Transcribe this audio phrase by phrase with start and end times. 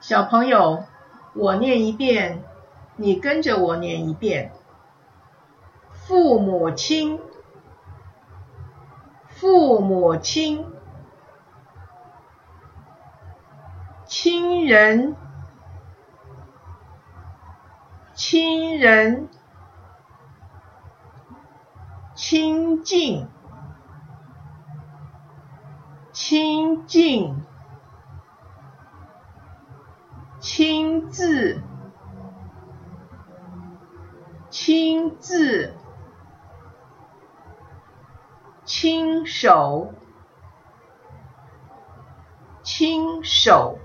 [0.00, 0.84] 小朋友，
[1.34, 2.44] 我念一遍，
[2.96, 4.52] 你跟着我念一遍。
[5.90, 7.20] 父母亲，
[9.26, 10.64] 父母亲，
[14.06, 15.16] 亲人，
[18.14, 19.28] 亲人，
[22.14, 23.26] 亲近，
[26.12, 27.44] 亲近。
[30.40, 31.60] 亲自，
[34.50, 35.74] 亲自，
[38.64, 39.92] 亲手，
[42.62, 43.78] 亲手。